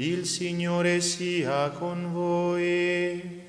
[0.00, 3.46] Il Signore sia con voi.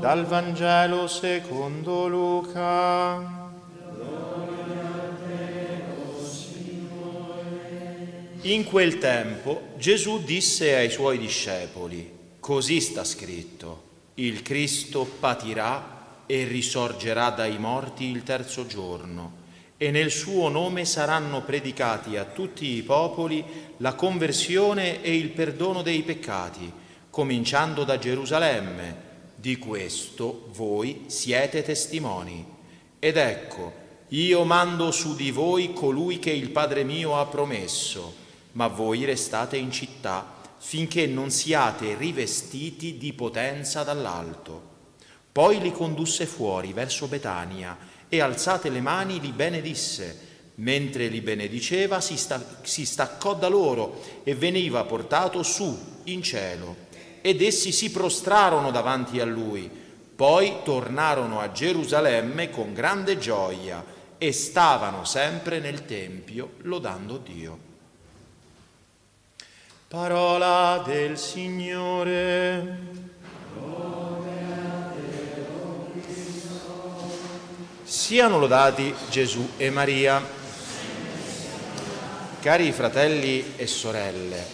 [0.00, 3.52] Dal Vangelo secondo Luca.
[8.40, 12.10] In quel tempo Gesù disse ai suoi discepoli,
[12.40, 13.82] così sta scritto,
[14.14, 19.44] il Cristo patirà e risorgerà dai morti il terzo giorno
[19.78, 23.44] e nel suo nome saranno predicati a tutti i popoli
[23.78, 26.72] la conversione e il perdono dei peccati,
[27.10, 29.04] cominciando da Gerusalemme.
[29.36, 32.44] Di questo voi siete testimoni.
[32.98, 38.14] Ed ecco, io mando su di voi colui che il Padre mio ha promesso,
[38.52, 44.74] ma voi restate in città finché non siate rivestiti di potenza dall'alto.
[45.30, 47.76] Poi li condusse fuori verso Betania
[48.08, 50.24] e alzate le mani li benedisse.
[50.56, 56.84] Mentre li benediceva si, sta, si staccò da loro e veniva portato su in cielo.
[57.20, 59.70] Ed essi si prostrarono davanti a lui.
[60.16, 63.84] Poi tornarono a Gerusalemme con grande gioia
[64.16, 67.58] e stavano sempre nel Tempio lodando Dio.
[69.88, 72.78] Parola del Signore.
[77.88, 80.20] Siano lodati Gesù e Maria.
[82.40, 84.44] Cari fratelli e sorelle,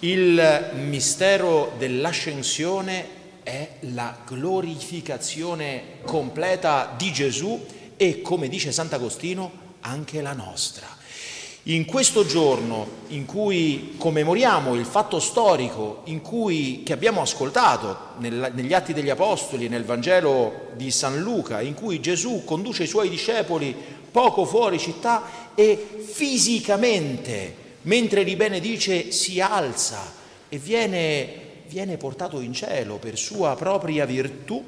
[0.00, 3.06] il mistero dell'ascensione
[3.42, 7.64] è la glorificazione completa di Gesù
[7.96, 9.50] e, come dice Sant'Agostino,
[9.80, 10.99] anche la nostra.
[11.64, 18.72] In questo giorno in cui commemoriamo il fatto storico cui, che abbiamo ascoltato nel, negli
[18.72, 23.10] Atti degli Apostoli e nel Vangelo di San Luca, in cui Gesù conduce i suoi
[23.10, 23.76] discepoli
[24.10, 30.14] poco fuori città e fisicamente, mentre li benedice, si alza
[30.48, 31.28] e viene,
[31.66, 34.64] viene portato in cielo per sua propria virtù,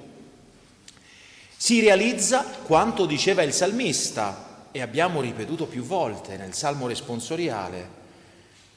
[1.57, 8.01] si realizza quanto diceva il salmista e abbiamo ripetuto più volte nel Salmo responsoriale,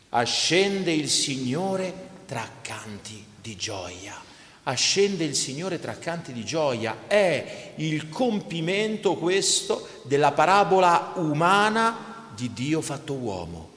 [0.10, 1.94] ascende il Signore
[2.26, 4.22] tra canti di gioia.
[4.64, 7.04] Ascende il Signore tra canti di gioia.
[7.08, 13.70] È il compimento questo della parabola umana di Dio fatto uomo.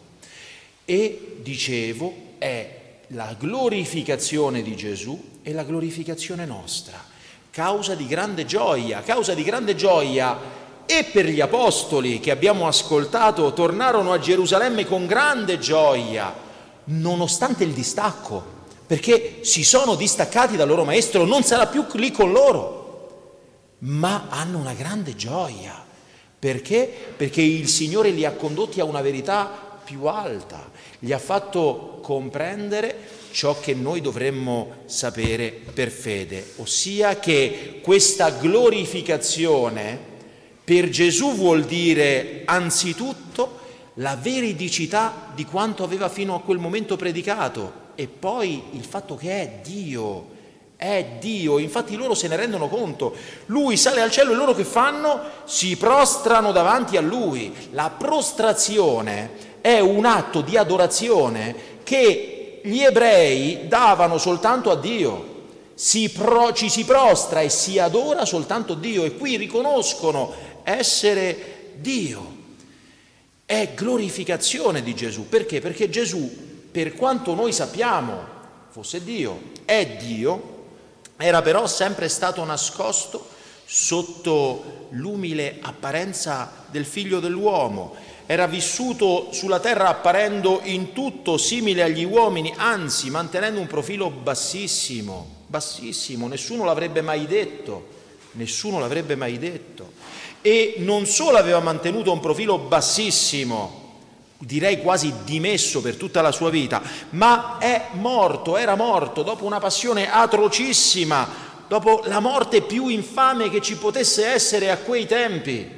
[0.85, 7.05] E dicevo, è la glorificazione di Gesù e la glorificazione nostra.
[7.51, 13.53] Causa di grande gioia, causa di grande gioia e per gli apostoli che abbiamo ascoltato
[13.53, 16.35] tornarono a Gerusalemme con grande gioia,
[16.85, 18.43] nonostante il distacco,
[18.87, 23.27] perché si sono distaccati dal loro maestro, non sarà più lì con loro,
[23.81, 25.85] ma hanno una grande gioia.
[26.39, 26.91] Perché?
[27.15, 32.97] Perché il Signore li ha condotti a una verità più alta, gli ha fatto comprendere
[33.33, 40.17] ciò che noi dovremmo sapere per fede, ossia che questa glorificazione
[40.69, 43.59] per Gesù vuol dire anzitutto
[43.95, 49.31] la veridicità di quanto aveva fino a quel momento predicato e poi il fatto che
[49.31, 50.27] è Dio,
[50.77, 53.15] è Dio, infatti loro se ne rendono conto.
[53.47, 55.19] Lui sale al cielo e loro che fanno?
[55.45, 57.51] Si prostrano davanti a lui.
[57.71, 59.31] La prostrazione
[59.63, 65.37] è un atto di adorazione che gli ebrei davano soltanto a Dio.
[65.73, 72.37] Si pro, ci si prostra e si adora soltanto Dio e qui riconoscono essere Dio.
[73.47, 75.29] È glorificazione di Gesù.
[75.29, 75.61] Perché?
[75.61, 76.31] Perché Gesù,
[76.71, 78.37] per quanto noi sappiamo
[78.69, 80.57] fosse Dio, è Dio,
[81.17, 87.95] era però sempre stato nascosto sotto l'umile apparenza del figlio dell'uomo.
[88.27, 95.45] Era vissuto sulla terra apparendo in tutto simile agli uomini, anzi mantenendo un profilo bassissimo,
[95.47, 97.89] bassissimo, nessuno l'avrebbe mai detto,
[98.33, 103.87] nessuno l'avrebbe mai detto e non solo aveva mantenuto un profilo bassissimo,
[104.39, 106.81] direi quasi dimesso per tutta la sua vita,
[107.11, 111.29] ma è morto, era morto dopo una passione atrocissima,
[111.67, 115.77] dopo la morte più infame che ci potesse essere a quei tempi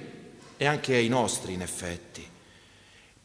[0.56, 2.28] e anche ai nostri in effetti.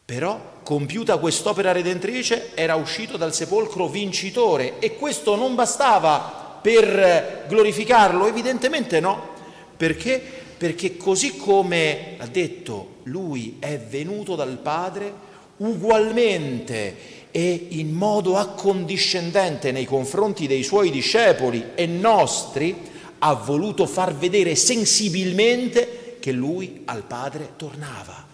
[0.06, 8.26] Però, compiuta quest'opera redentrice, era uscito dal sepolcro vincitore e questo non bastava per glorificarlo?
[8.26, 9.34] Evidentemente no,
[9.76, 15.12] perché perché così come ha detto lui è venuto dal Padre,
[15.58, 22.74] ugualmente e in modo accondiscendente nei confronti dei suoi discepoli e nostri,
[23.18, 28.26] ha voluto far vedere sensibilmente che lui al Padre tornava,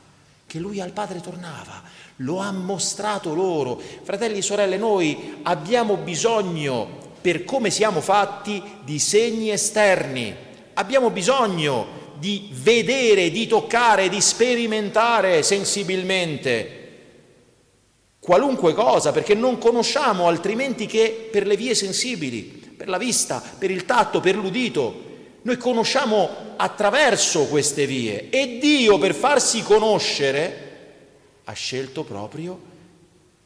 [0.47, 1.83] che lui al Padre tornava.
[2.17, 3.81] lo ha mostrato loro.
[4.03, 6.87] Fratelli e sorelle, noi abbiamo bisogno,
[7.21, 10.33] per come siamo fatti, di segni esterni.
[10.75, 16.79] Abbiamo bisogno di vedere, di toccare, di sperimentare sensibilmente
[18.21, 22.43] qualunque cosa, perché non conosciamo altrimenti che per le vie sensibili,
[22.77, 25.11] per la vista, per il tatto, per l'udito.
[25.43, 30.71] Noi conosciamo attraverso queste vie e Dio per farsi conoscere
[31.43, 32.71] ha scelto proprio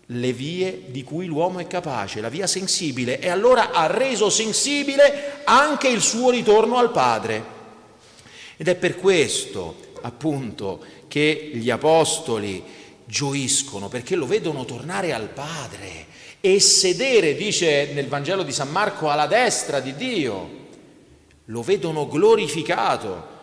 [0.05, 5.40] le vie di cui l'uomo è capace, la via sensibile, e allora ha reso sensibile
[5.44, 7.55] anche il suo ritorno al Padre.
[8.56, 12.62] Ed è per questo, appunto, che gli apostoli
[13.04, 16.06] gioiscono, perché lo vedono tornare al Padre
[16.40, 20.64] e sedere, dice nel Vangelo di San Marco, alla destra di Dio.
[21.46, 23.34] Lo vedono glorificato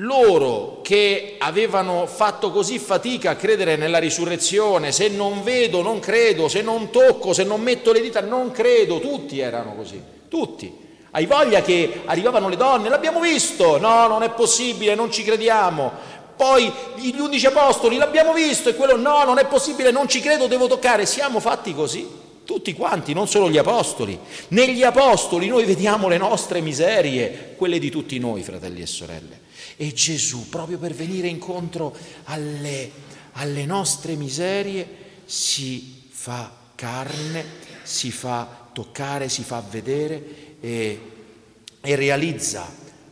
[0.00, 6.48] loro che avevano fatto così fatica a credere nella risurrezione, se non vedo non credo,
[6.48, 10.84] se non tocco, se non metto le dita non credo, tutti erano così, tutti.
[11.16, 15.90] Hai voglia che arrivavano le donne, l'abbiamo visto, no, non è possibile, non ci crediamo.
[16.36, 20.46] Poi gli undici apostoli, l'abbiamo visto, e quello no, non è possibile, non ci credo,
[20.46, 21.06] devo toccare.
[21.06, 22.06] Siamo fatti così,
[22.44, 24.18] tutti quanti, non solo gli apostoli.
[24.48, 29.40] Negli apostoli noi vediamo le nostre miserie, quelle di tutti noi, fratelli e sorelle.
[29.78, 32.90] E Gesù, proprio per venire incontro alle,
[33.32, 34.86] alle nostre miserie,
[35.24, 37.42] si fa carne,
[37.84, 41.00] si fa toccare, si fa vedere e,
[41.80, 42.66] e realizza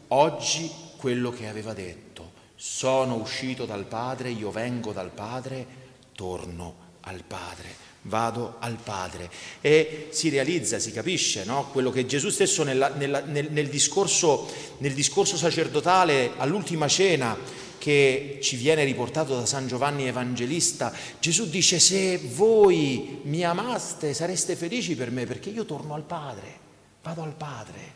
[0.09, 2.33] oggi quello che aveva detto.
[2.57, 5.67] Sono uscito dal Padre, io vengo dal Padre,
[6.15, 9.31] torno al Padre vado al Padre.
[9.61, 11.69] E si realizza, si capisce, no?
[11.71, 14.49] quello che Gesù stesso nella, nella, nel, nel, discorso,
[14.79, 17.37] nel discorso sacerdotale all'ultima cena
[17.79, 24.57] che ci viene riportato da San Giovanni Evangelista, Gesù dice se voi mi amaste sareste
[24.57, 26.61] felici per me perché io torno al Padre,
[27.05, 27.93] vado al Padre,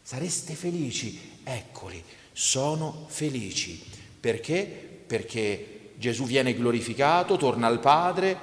[0.00, 2.00] sareste felici, eccoli,
[2.32, 3.82] sono felici.
[4.20, 4.64] Perché?
[5.06, 8.38] Perché Gesù viene glorificato, torna al Padre,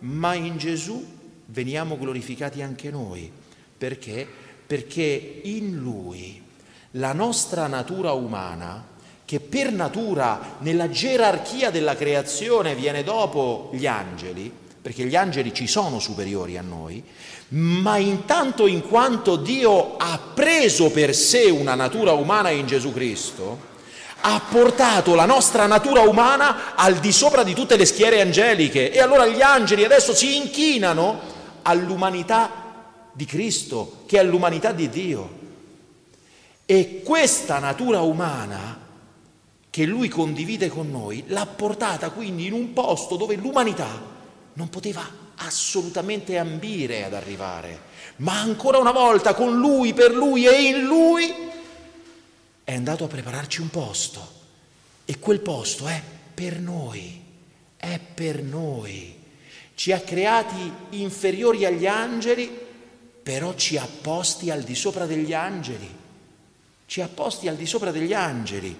[0.00, 1.04] ma in Gesù
[1.46, 3.30] veniamo glorificati anche noi.
[3.76, 4.24] Perché?
[4.64, 6.40] Perché in Lui
[6.92, 8.86] la nostra natura umana,
[9.24, 14.52] che per natura nella gerarchia della creazione viene dopo gli angeli,
[14.82, 17.02] perché gli angeli ci sono superiori a noi,
[17.48, 23.68] ma intanto in quanto Dio ha preso per sé una natura umana in Gesù Cristo,
[24.22, 29.00] ha portato la nostra natura umana al di sopra di tutte le schiere angeliche e
[29.00, 31.20] allora gli angeli adesso si inchinano
[31.62, 32.50] all'umanità
[33.12, 35.38] di Cristo, che è l'umanità di Dio.
[36.64, 38.78] E questa natura umana
[39.68, 44.18] che lui condivide con noi l'ha portata quindi in un posto dove l'umanità
[44.60, 47.80] non poteva assolutamente ambire ad arrivare,
[48.16, 51.34] ma ancora una volta con lui, per lui e in lui
[52.62, 54.38] è andato a prepararci un posto
[55.06, 56.02] e quel posto è
[56.34, 57.22] per noi,
[57.74, 59.16] è per noi.
[59.74, 62.54] Ci ha creati inferiori agli angeli,
[63.22, 65.88] però ci ha posti al di sopra degli angeli.
[66.84, 68.76] Ci ha posti al di sopra degli angeli.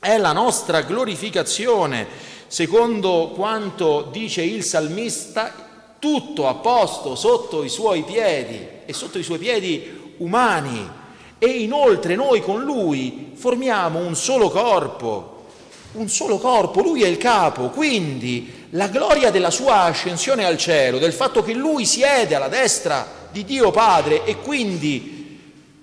[0.00, 2.06] È la nostra glorificazione,
[2.46, 5.52] secondo quanto dice il salmista,
[5.98, 10.88] tutto a posto sotto i suoi piedi e sotto i suoi piedi umani.
[11.36, 15.46] E inoltre noi con Lui formiamo un solo corpo,
[15.92, 20.98] un solo corpo, Lui è il capo, quindi la gloria della sua ascensione al cielo,
[20.98, 25.16] del fatto che Lui siede alla destra di Dio Padre e quindi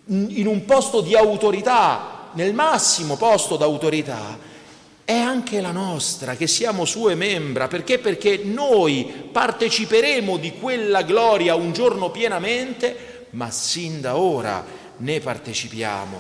[0.05, 4.53] in un posto di autorità, nel massimo posto d'autorità,
[5.03, 7.67] è anche la nostra, che siamo sue membra.
[7.67, 7.99] Perché?
[7.99, 14.65] Perché noi parteciperemo di quella gloria un giorno pienamente, ma sin da ora
[14.97, 16.17] ne partecipiamo,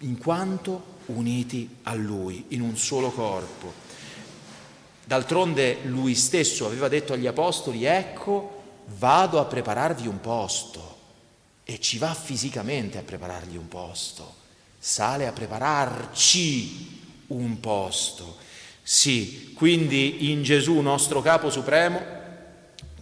[0.00, 3.84] in quanto uniti a Lui, in un solo corpo.
[5.04, 8.62] D'altronde Lui stesso aveva detto agli Apostoli, ecco,
[8.98, 10.94] vado a prepararvi un posto.
[11.64, 14.34] E ci va fisicamente a preparargli un posto,
[14.78, 16.94] sale a prepararci
[17.28, 18.36] un posto.
[18.82, 22.00] Sì, quindi in Gesù nostro Capo Supremo,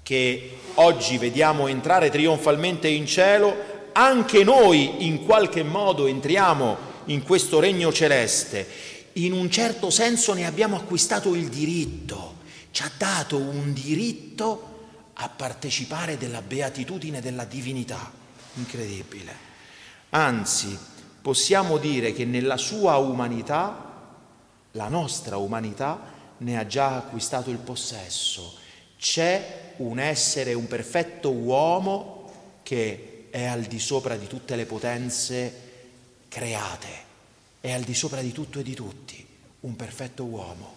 [0.03, 6.77] che oggi vediamo entrare trionfalmente in cielo, anche noi in qualche modo entriamo
[7.07, 8.67] in questo regno celeste,
[9.15, 12.37] in un certo senso ne abbiamo acquistato il diritto,
[12.71, 14.73] ci ha dato un diritto
[15.15, 18.11] a partecipare della beatitudine della divinità.
[18.55, 19.53] Incredibile.
[20.11, 20.77] Anzi,
[21.25, 24.11] possiamo dire che nella sua umanità,
[24.73, 28.57] la nostra umanità, ne ha già acquistato il possesso.
[28.99, 32.31] C'è un essere, un perfetto uomo
[32.63, 35.61] che è al di sopra di tutte le potenze
[36.29, 36.89] create,
[37.59, 39.27] è al di sopra di tutto e di tutti,
[39.61, 40.75] un perfetto uomo.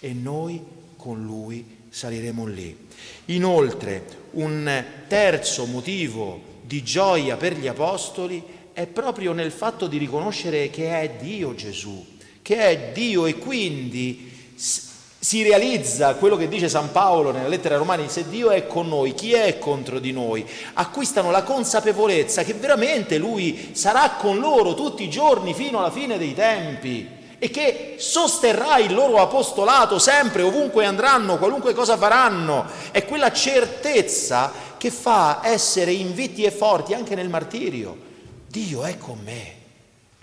[0.00, 0.64] E noi
[0.96, 2.88] con lui saliremo lì.
[3.26, 10.70] Inoltre, un terzo motivo di gioia per gli apostoli è proprio nel fatto di riconoscere
[10.70, 12.02] che è Dio Gesù,
[12.40, 18.08] che è Dio e quindi si realizza quello che dice San Paolo nella lettera Romani,
[18.08, 20.46] se Dio è con noi, chi è contro di noi?
[20.74, 26.16] Acquistano la consapevolezza che veramente Lui sarà con loro tutti i giorni fino alla fine
[26.16, 27.06] dei tempi
[27.38, 32.64] e che sosterrà il loro apostolato sempre, ovunque andranno, qualunque cosa faranno.
[32.90, 38.08] È quella certezza che fa essere invitti e forti anche nel martirio.
[38.50, 39.58] Dio è con me.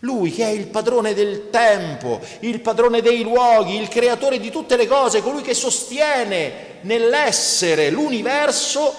[0.02, 4.76] Lui che è il padrone del tempo, il padrone dei luoghi, il creatore di tutte
[4.76, 8.94] le cose, colui che sostiene nell'essere l'universo,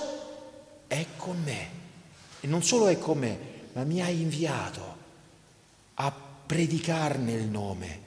[0.87, 1.71] è con me.
[2.41, 3.39] E non solo è con me,
[3.75, 4.97] ma mi ha inviato
[5.95, 6.13] a
[6.47, 8.01] predicarne il nome,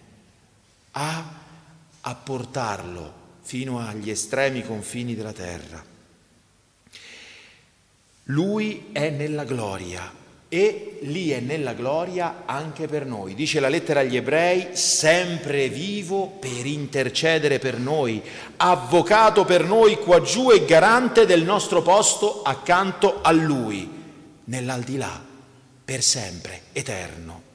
[0.92, 1.34] a,
[2.02, 5.86] a portarlo fino agli estremi confini della terra.
[8.24, 10.20] Lui è nella gloria
[10.54, 13.36] e lì è nella gloria anche per noi.
[13.36, 18.22] Dice la lettera agli ebrei, sempre vivo per intercedere per noi,
[18.58, 23.90] avvocato per noi qua giù e garante del nostro posto accanto a lui,
[24.44, 25.24] nell'aldilà,
[25.86, 27.51] per sempre, eterno.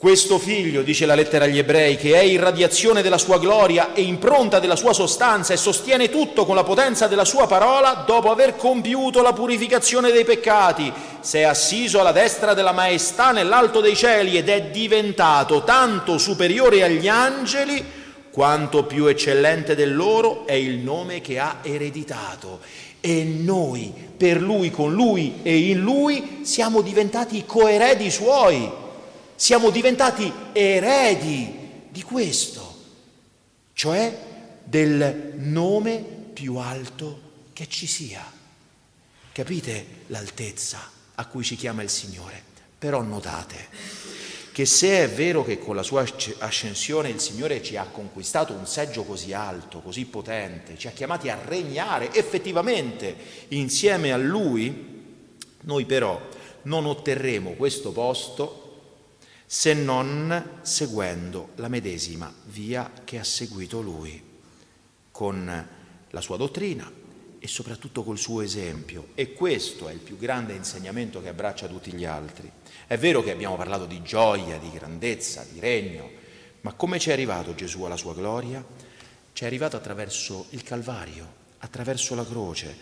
[0.00, 4.58] Questo figlio, dice la lettera agli ebrei, che è irradiazione della sua gloria e impronta
[4.58, 9.20] della sua sostanza e sostiene tutto con la potenza della sua parola, dopo aver compiuto
[9.20, 10.90] la purificazione dei peccati,
[11.20, 16.82] si è assiso alla destra della maestà nell'alto dei cieli ed è diventato tanto superiore
[16.82, 17.84] agli angeli
[18.30, 22.60] quanto più eccellente del loro è il nome che ha ereditato.
[23.02, 28.79] E noi, per lui, con lui e in lui, siamo diventati coeredi suoi
[29.40, 31.50] siamo diventati eredi
[31.88, 32.74] di questo,
[33.72, 34.14] cioè
[34.62, 36.04] del nome
[36.34, 37.20] più alto
[37.54, 38.22] che ci sia.
[39.32, 42.42] Capite l'altezza a cui ci chiama il Signore?
[42.78, 43.68] Però notate
[44.52, 46.04] che se è vero che con la sua
[46.40, 51.30] ascensione il Signore ci ha conquistato un seggio così alto, così potente, ci ha chiamati
[51.30, 53.16] a regnare effettivamente
[53.48, 55.16] insieme a Lui,
[55.62, 56.20] noi però
[56.64, 58.69] non otterremo questo posto
[59.52, 64.22] se non seguendo la medesima via che ha seguito lui,
[65.10, 65.68] con
[66.08, 66.88] la sua dottrina
[67.36, 69.08] e soprattutto col suo esempio.
[69.16, 72.48] E questo è il più grande insegnamento che abbraccia tutti gli altri.
[72.86, 76.08] È vero che abbiamo parlato di gioia, di grandezza, di regno,
[76.60, 78.64] ma come ci è arrivato Gesù alla sua gloria?
[79.32, 81.26] Ci è arrivato attraverso il Calvario,
[81.58, 82.76] attraverso la croce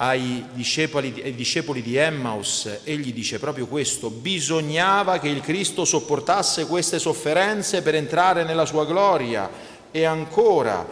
[0.00, 6.66] ai discepoli, ai discepoli di Emmaus, egli dice proprio questo, bisognava che il Cristo sopportasse
[6.66, 9.50] queste sofferenze per entrare nella sua gloria.
[9.90, 10.86] E ancora,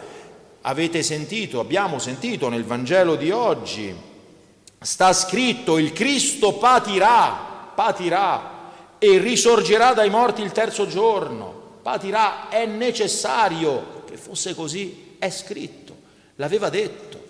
[0.61, 3.95] avete sentito, abbiamo sentito nel Vangelo di oggi,
[4.79, 8.55] sta scritto il Cristo patirà, patirà
[8.99, 11.55] e risorgerà dai morti il terzo giorno.
[11.81, 15.95] Patirà, è necessario che fosse così, è scritto,
[16.35, 17.26] l'aveva detto.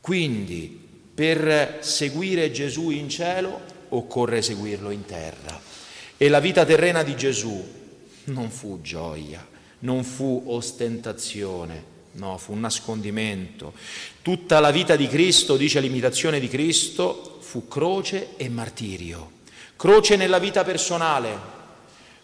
[0.00, 5.60] Quindi per seguire Gesù in cielo occorre seguirlo in terra.
[6.16, 7.64] E la vita terrena di Gesù
[8.24, 9.46] non fu gioia,
[9.80, 13.72] non fu ostentazione, no, fu un nascondimento.
[14.22, 19.36] Tutta la vita di Cristo, dice l'imitazione di Cristo, fu croce e martirio.
[19.76, 21.38] Croce nella vita personale,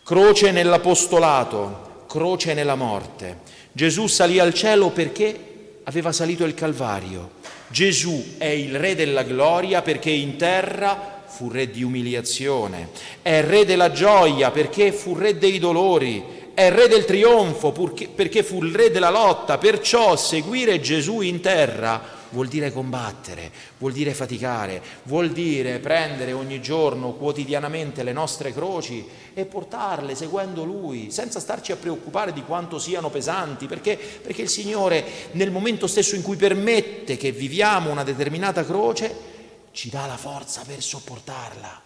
[0.03, 3.39] croce nell'apostolato, croce nella morte.
[3.73, 7.43] Gesù salì al cielo perché aveva salito il Calvario.
[7.75, 12.91] Gesù è il Re della gloria perché in terra fu Re di umiliazione,
[13.21, 16.23] è Re della gioia perché fu Re dei dolori,
[16.55, 19.59] è Re del trionfo perché fu il Re della lotta.
[19.59, 22.01] Perciò seguire Gesù in terra
[22.35, 29.07] vuol dire combattere, vuol dire faticare, vuol dire prendere ogni giorno, quotidianamente le nostre croci
[29.33, 34.49] e portarle seguendo Lui, senza starci a preoccupare di quanto siano pesanti, perché, perché il
[34.49, 39.33] Signore nel momento stesso in cui permette che viviamo una determinata croce,
[39.71, 41.83] ci dà la forza per sopportarla.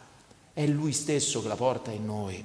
[0.55, 2.45] È Lui stesso che la porta in noi.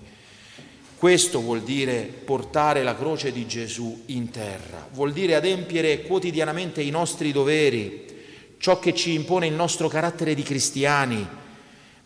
[1.04, 6.92] Questo vuol dire portare la croce di Gesù in terra, vuol dire adempiere quotidianamente i
[6.92, 8.06] nostri doveri,
[8.58, 11.28] ciò che ci impone il nostro carattere di cristiani,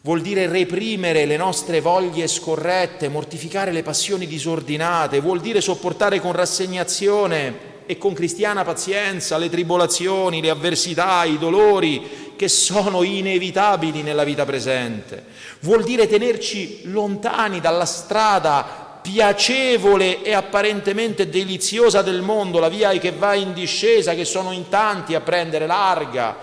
[0.02, 6.32] vuol dire reprimere le nostre voglie scorrette, mortificare le passioni disordinate, vuol dire sopportare con
[6.32, 14.24] rassegnazione e con cristiana pazienza le tribolazioni, le avversità, i dolori che sono inevitabili nella
[14.24, 15.24] vita presente.
[15.60, 23.12] Vuol dire tenerci lontani dalla strada piacevole e apparentemente deliziosa del mondo, la via che
[23.12, 26.36] va in discesa, che sono in tanti a prendere larga,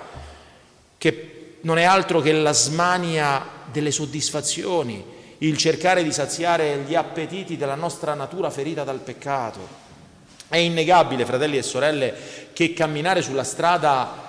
[0.96, 5.04] che non è altro che la smania delle soddisfazioni,
[5.38, 9.82] il cercare di saziare gli appetiti della nostra natura ferita dal peccato.
[10.48, 12.14] È innegabile, fratelli e sorelle,
[12.54, 14.22] che camminare sulla strada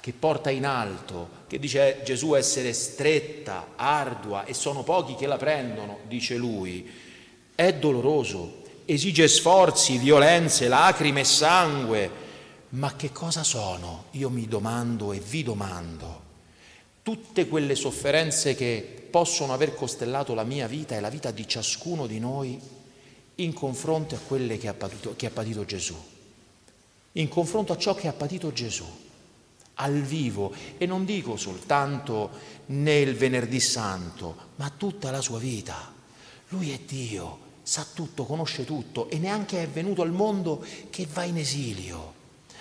[0.00, 5.36] che porta in alto, che dice Gesù essere stretta, ardua e sono pochi che la
[5.36, 6.99] prendono, dice lui,
[7.66, 12.10] è doloroso, esige sforzi, violenze, lacrime sangue.
[12.70, 14.04] Ma che cosa sono?
[14.12, 16.28] Io mi domando e vi domando
[17.02, 22.06] tutte quelle sofferenze che possono aver costellato la mia vita e la vita di ciascuno
[22.06, 22.58] di noi
[23.36, 25.96] in confronto a quelle che ha patito, che ha patito Gesù,
[27.12, 28.84] in confronto a ciò che ha patito Gesù
[29.74, 32.30] al vivo e non dico soltanto
[32.66, 35.92] nel venerdì santo, ma tutta la sua vita.
[36.48, 40.60] Lui è Dio, sa tutto, conosce tutto e neanche è venuto al mondo
[40.90, 42.14] che va in esilio.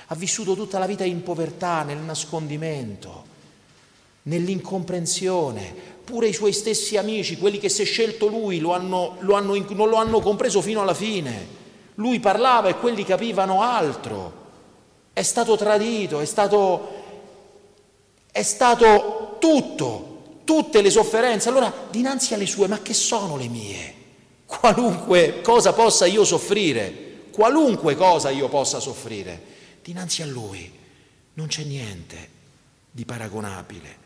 [0.06, 3.26] Ha vissuto tutta la vita in povertà, nel nascondimento
[4.22, 5.74] nell'incomprensione.
[6.04, 9.56] Pure i suoi stessi amici, quelli che si è scelto lui, lo hanno, lo hanno,
[9.70, 11.58] non lo hanno compreso fino alla fine.
[11.96, 14.34] Lui parlava e quelli capivano altro.
[15.12, 16.88] È stato tradito, è stato,
[18.32, 21.50] è stato tutto, tutte le sofferenze.
[21.50, 23.98] Allora, dinanzi alle sue, ma che sono le mie?
[24.50, 29.40] Qualunque cosa possa io soffrire, qualunque cosa io possa soffrire,
[29.84, 30.74] dinanzi a lui
[31.36, 32.30] non c'è niente
[32.90, 33.98] di paragonabile.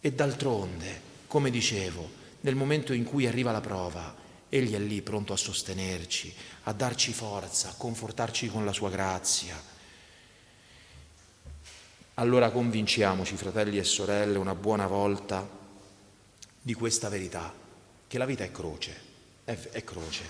[0.00, 2.08] E d'altronde, come dicevo,
[2.42, 4.14] nel momento in cui arriva la prova,
[4.48, 9.60] Egli è lì pronto a sostenerci, a darci forza, a confortarci con la sua grazia.
[12.14, 15.44] Allora convinciamoci, fratelli e sorelle, una buona volta
[16.62, 17.52] di questa verità,
[18.06, 19.12] che la vita è croce,
[19.44, 20.24] è, è croce,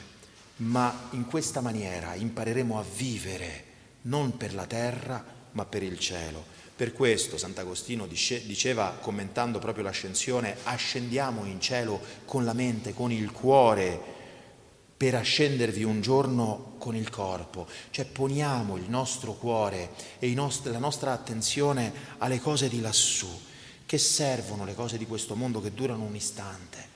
[0.56, 3.64] ma in questa maniera impareremo a vivere
[4.02, 6.44] non per la terra, ma per il cielo.
[6.76, 13.30] Per questo Sant'Agostino diceva, commentando proprio l'ascensione, ascendiamo in cielo con la mente, con il
[13.30, 14.12] cuore,
[14.96, 20.78] per ascendervi un giorno con il corpo, cioè poniamo il nostro cuore e nostri, la
[20.78, 23.28] nostra attenzione alle cose di lassù,
[23.86, 26.93] che servono le cose di questo mondo che durano un istante.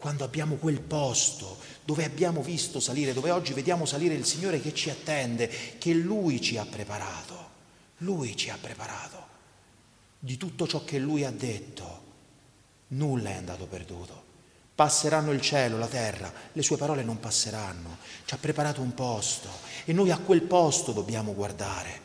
[0.00, 4.72] Quando abbiamo quel posto dove abbiamo visto salire, dove oggi vediamo salire il Signore che
[4.72, 7.48] ci attende, che Lui ci ha preparato.
[7.98, 9.26] Lui ci ha preparato.
[10.18, 12.02] Di tutto ciò che Lui ha detto,
[12.88, 14.24] nulla è andato perduto.
[14.74, 17.98] Passeranno il cielo, la terra, le sue parole non passeranno.
[18.24, 19.50] Ci ha preparato un posto
[19.84, 22.00] e noi a quel posto dobbiamo guardare.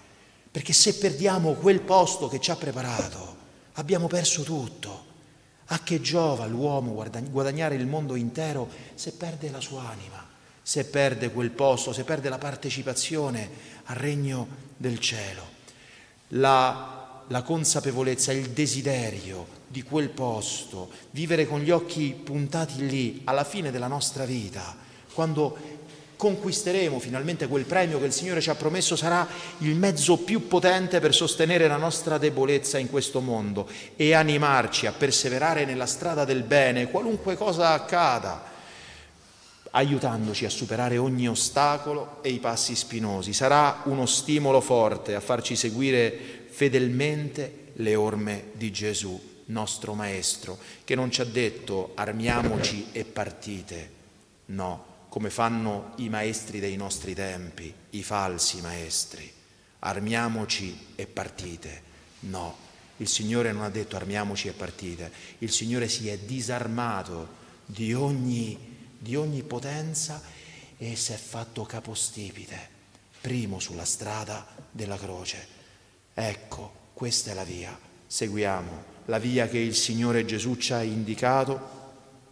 [0.51, 3.37] Perché se perdiamo quel posto che ci ha preparato,
[3.75, 5.04] abbiamo perso tutto.
[5.67, 6.93] A che giova l'uomo
[7.31, 10.23] guadagnare il mondo intero se perde la sua anima,
[10.61, 13.49] se perde quel posto, se perde la partecipazione
[13.85, 14.47] al regno
[14.77, 15.53] del cielo?
[16.29, 23.43] la, la consapevolezza, il desiderio di quel posto, vivere con gli occhi puntati lì alla
[23.43, 24.75] fine della nostra vita,
[25.13, 25.57] quando
[26.15, 29.27] conquisteremo finalmente quel premio che il Signore ci ha promesso, sarà
[29.59, 34.91] il mezzo più potente per sostenere la nostra debolezza in questo mondo e animarci a
[34.91, 38.53] perseverare nella strada del bene, qualunque cosa accada
[39.75, 43.33] aiutandoci a superare ogni ostacolo e i passi spinosi.
[43.33, 50.95] Sarà uno stimolo forte a farci seguire fedelmente le orme di Gesù, nostro Maestro, che
[50.95, 53.89] non ci ha detto armiamoci e partite,
[54.45, 59.31] no, come fanno i maestri dei nostri tempi, i falsi maestri.
[59.79, 61.81] Armiamoci e partite,
[62.21, 62.63] no.
[62.97, 68.73] Il Signore non ha detto armiamoci e partite, il Signore si è disarmato di ogni
[69.05, 70.19] di ogni potenza
[70.77, 72.57] e si è fatto capostipite,
[73.21, 75.47] primo sulla strada della croce.
[76.11, 81.84] Ecco, questa è la via, seguiamo la via che il Signore Gesù ci ha indicato,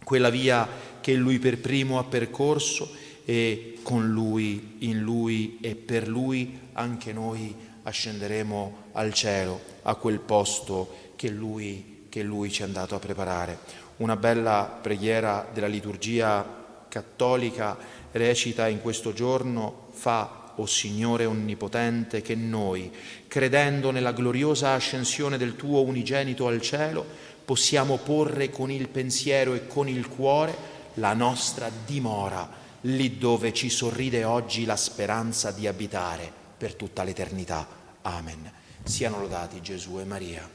[0.04, 0.68] quella via
[1.00, 2.88] che Lui per primo ha percorso
[3.24, 10.20] e con Lui, in Lui e per Lui anche noi ascenderemo al cielo, a quel
[10.20, 13.58] posto che Lui, che lui ci è andato a preparare.
[13.96, 17.76] Una bella preghiera della liturgia cattolica
[18.12, 22.90] recita in questo giorno fa o Signore Onnipotente, che noi,
[23.26, 27.04] credendo nella gloriosa ascensione del tuo unigenito al cielo,
[27.44, 32.48] possiamo porre con il pensiero e con il cuore la nostra dimora,
[32.82, 37.66] lì dove ci sorride oggi la speranza di abitare per tutta l'eternità.
[38.02, 38.50] Amen.
[38.82, 40.48] Siano lodati Gesù e Maria.